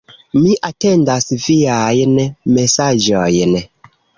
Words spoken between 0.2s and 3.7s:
Mi atendas viajn mesaĝojn.